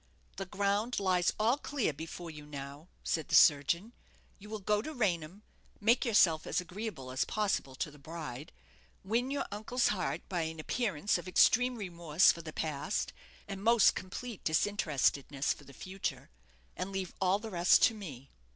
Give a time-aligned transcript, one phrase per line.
[0.37, 3.93] "The ground lies all clear before you now," said the surgeon:
[4.39, 5.43] "you will go to Raynham,
[5.79, 8.51] make yourself as agreeable as possible to the bride,
[9.03, 13.13] win your uncle's heart by an appearance of extreme remorse for the past,
[13.47, 16.31] and most complete disinterestedness for the future,
[16.75, 18.31] and leave all the rest to me."